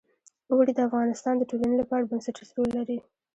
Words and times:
اوړي 0.51 0.71
د 0.75 0.79
افغانستان 0.87 1.33
د 1.37 1.43
ټولنې 1.49 1.75
لپاره 1.81 2.07
بنسټيز 2.11 2.49
رول 2.57 2.69
لري. 2.77 2.97